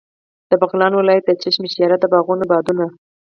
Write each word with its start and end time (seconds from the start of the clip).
د 0.49 0.51
بغلان 0.61 0.91
ولایت 0.95 1.23
د 1.27 1.31
چشم 1.43 1.63
شیر 1.73 1.91
د 1.99 2.05
باغونو 2.13 2.43
بادونه. 2.51 2.85